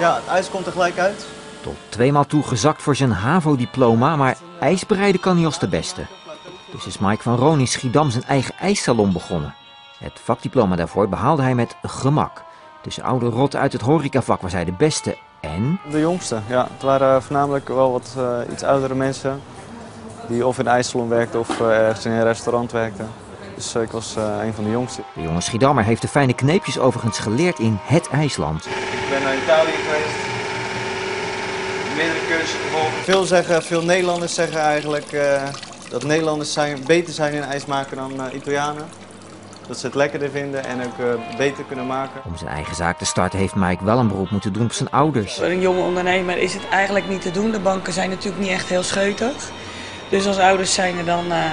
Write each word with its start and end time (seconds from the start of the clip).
Ja, 0.00 0.14
het 0.14 0.26
ijs 0.26 0.50
komt 0.50 0.66
er 0.66 0.72
gelijk 0.72 0.98
uit. 0.98 1.26
Tot 1.62 1.76
tweemaal 1.88 2.24
toe 2.24 2.42
gezakt 2.42 2.82
voor 2.82 2.96
zijn 2.96 3.10
HAVO-diploma, 3.12 4.16
maar 4.16 4.36
ijsbereiden 4.60 5.20
kan 5.20 5.36
hij 5.36 5.44
als 5.44 5.58
de 5.58 5.68
beste. 5.68 6.06
Dus 6.72 6.86
is 6.86 6.98
Mike 6.98 7.22
van 7.22 7.36
Roon 7.36 7.58
in 7.58 7.66
Schiedam 7.66 8.10
zijn 8.10 8.24
eigen 8.24 8.54
ijssalon 8.60 9.12
begonnen. 9.12 9.54
Het 9.98 10.20
vakdiploma 10.22 10.76
daarvoor 10.76 11.08
behaalde 11.08 11.42
hij 11.42 11.54
met 11.54 11.76
gemak. 11.82 12.42
Tussen 12.82 13.02
oude 13.02 13.26
rotten 13.26 13.60
uit 13.60 13.72
het 13.72 13.82
horecavak 13.82 14.40
was 14.40 14.52
hij 14.52 14.64
de 14.64 14.72
beste 14.72 15.16
en... 15.40 15.80
De 15.90 16.00
jongste, 16.00 16.38
ja. 16.46 16.68
Het 16.72 16.82
waren 16.82 17.22
voornamelijk 17.22 17.68
wel 17.68 17.92
wat 17.92 18.14
uh, 18.18 18.52
iets 18.52 18.62
oudere 18.62 18.94
mensen. 18.94 19.40
Die 20.28 20.46
of 20.46 20.58
in 20.58 20.66
een 20.66 20.72
ijssalon 20.72 21.08
werkten 21.08 21.40
of 21.40 21.60
uh, 21.60 21.66
ergens 21.66 22.04
in 22.04 22.12
een 22.12 22.22
restaurant 22.22 22.72
werkten. 22.72 23.08
Dus 23.60 23.74
uh, 23.74 23.82
ik 23.82 23.90
was 23.90 24.16
een 24.16 24.54
van 24.54 24.64
de 24.64 24.70
jongsten. 24.70 25.04
De 25.14 25.22
jonge 25.22 25.40
Schiedammer 25.40 25.84
heeft 25.84 26.02
de 26.02 26.08
fijne 26.08 26.34
kneepjes 26.34 26.78
overigens 26.78 27.18
geleerd 27.18 27.58
in 27.58 27.78
het 27.82 28.08
IJsland. 28.08 28.66
Ik 28.66 29.10
ben 29.10 29.22
naar 29.22 29.36
Italië 29.36 29.70
geweest. 29.70 30.14
Meerdere 31.96 32.26
cursussen 32.28 32.60
gevolgd. 32.60 33.04
Veel, 33.04 33.24
zeggen, 33.24 33.62
veel 33.62 33.82
Nederlanders 33.82 34.34
zeggen 34.34 34.60
eigenlijk 34.60 35.16
dat 35.90 36.04
Nederlanders 36.04 36.52
zijn, 36.52 36.78
beter 36.86 37.12
zijn 37.12 37.34
in 37.34 37.42
ijs 37.42 37.66
maken 37.66 37.96
dan 37.96 38.12
Italianen. 38.34 38.84
Dat 39.66 39.78
ze 39.78 39.86
het 39.86 39.94
lekkerder 39.94 40.30
vinden 40.30 40.64
en 40.64 40.80
ook 40.86 40.98
uh, 40.98 41.36
beter 41.36 41.64
kunnen 41.64 41.86
maken. 41.86 42.20
Om 42.24 42.36
zijn 42.36 42.50
eigen 42.50 42.74
zaak 42.74 42.98
te 42.98 43.04
starten 43.04 43.38
heeft 43.38 43.54
Mike 43.54 43.84
wel 43.84 43.98
een 43.98 44.08
beroep 44.08 44.30
moeten 44.30 44.52
doen 44.52 44.64
op 44.64 44.72
zijn 44.72 44.90
ouders. 44.90 45.34
Voor 45.34 45.44
een 45.44 45.60
jonge 45.60 45.82
ondernemer 45.82 46.38
is 46.38 46.54
het 46.54 46.68
eigenlijk 46.68 47.08
niet 47.08 47.22
te 47.22 47.30
doen. 47.30 47.50
De 47.50 47.60
banken 47.60 47.92
zijn 47.92 48.10
natuurlijk 48.10 48.42
niet 48.42 48.52
echt 48.52 48.68
heel 48.68 48.82
scheutig. 48.82 49.50
Dus 50.08 50.26
als 50.26 50.38
ouders 50.38 50.74
zijn 50.74 50.98
er 50.98 51.04
dan, 51.04 51.24
uh, 51.24 51.44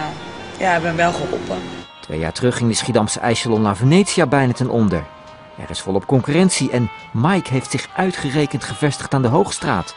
ja, 0.58 0.72
hebben 0.72 0.90
we 0.92 0.98
wel 0.98 1.14
geholpen. 1.14 1.58
Twee 2.08 2.20
jaar 2.20 2.32
terug 2.32 2.58
ging 2.58 2.70
de 2.70 2.76
Schiedamse 2.76 3.20
ijssalon 3.20 3.62
naar 3.62 3.76
Venetia 3.76 4.28
bijna 4.28 4.54
ten 4.54 4.70
onder. 4.70 5.04
Er 5.58 5.70
is 5.70 5.82
volop 5.82 6.06
concurrentie 6.06 6.72
en 6.72 6.90
Mike 7.14 7.50
heeft 7.52 7.72
zich 7.72 7.88
uitgerekend 7.96 8.64
gevestigd 8.64 9.14
aan 9.14 9.22
de 9.22 9.28
Hoogstraat 9.28 9.96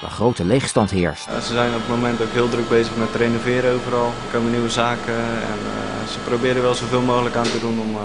waar 0.00 0.10
grote 0.10 0.44
leegstand 0.44 0.90
heerst. 0.90 1.24
ze 1.24 1.52
zijn 1.52 1.74
op 1.74 1.78
het 1.78 1.88
moment 1.88 2.22
ook 2.22 2.32
heel 2.32 2.48
druk 2.48 2.68
bezig 2.68 2.96
met 2.96 3.14
renoveren 3.14 3.74
overal. 3.74 4.06
Er 4.06 4.32
komen 4.32 4.50
nieuwe 4.50 4.70
zaken 4.70 5.14
en 5.14 5.58
uh, 5.58 6.08
ze 6.12 6.18
proberen 6.18 6.62
wel 6.62 6.74
zoveel 6.74 7.00
mogelijk 7.00 7.36
aan 7.36 7.42
te 7.42 7.60
doen 7.60 7.80
om, 7.80 7.90
uh, 7.90 8.00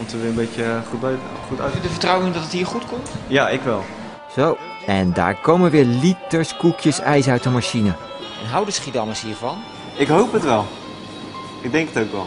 om 0.00 0.06
er 0.12 0.20
weer 0.20 0.28
een 0.28 0.34
beetje 0.34 0.80
goed, 0.88 1.00
bij, 1.00 1.14
goed 1.48 1.60
uit 1.60 1.72
Heb 1.72 1.82
je 1.82 1.88
de 1.88 1.94
vertrouwen 1.94 2.32
dat 2.32 2.42
het 2.42 2.52
hier 2.52 2.66
goed 2.66 2.86
komt? 2.86 3.10
Ja, 3.26 3.48
ik 3.48 3.60
wel. 3.60 3.84
Zo, 4.34 4.56
en 4.86 5.12
daar 5.12 5.34
komen 5.34 5.70
weer 5.70 5.84
liters 5.84 6.56
koekjes 6.56 7.00
ijs 7.00 7.28
uit 7.28 7.42
de 7.42 7.50
machine. 7.50 7.94
En 8.42 8.50
houden 8.50 8.74
Schiedammers 8.74 9.20
hiervan? 9.20 9.58
Ik 9.94 10.08
hoop 10.08 10.32
het 10.32 10.44
wel. 10.44 10.66
Ik 11.60 11.72
denk 11.72 11.88
het 11.88 12.04
ook 12.04 12.12
wel. 12.12 12.26